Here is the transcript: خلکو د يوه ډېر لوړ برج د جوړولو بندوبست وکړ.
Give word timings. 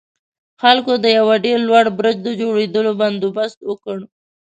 خلکو 0.61 0.93
د 1.03 1.05
يوه 1.19 1.35
ډېر 1.45 1.59
لوړ 1.67 1.85
برج 1.97 2.15
د 2.23 2.27
جوړولو 2.41 2.91
بندوبست 3.01 3.59
وکړ. 3.69 3.97